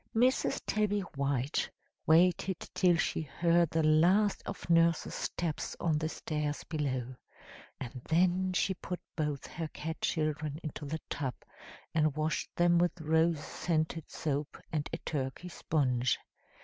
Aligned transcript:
"Mrs. 0.15 0.63
Tabby 0.65 1.01
White 1.01 1.69
waited 2.07 2.59
till 2.73 2.97
she 2.97 3.21
heard 3.21 3.69
the 3.69 3.83
last 3.83 4.41
of 4.47 4.67
Nurse's 4.67 5.13
steps 5.13 5.75
on 5.79 5.99
the 5.99 6.09
stairs 6.09 6.63
below, 6.63 7.15
and 7.79 8.01
then 8.09 8.51
she 8.53 8.73
put 8.73 8.99
both 9.15 9.45
her 9.45 9.67
cat 9.67 10.01
children 10.01 10.57
into 10.63 10.85
the 10.87 11.01
tub, 11.11 11.35
and 11.93 12.15
washed 12.15 12.49
them 12.55 12.79
with 12.79 12.99
rose 12.99 13.43
scented 13.45 14.09
soap 14.09 14.57
and 14.71 14.89
a 14.91 14.97
Turkey 14.97 15.49
sponge. 15.49 16.17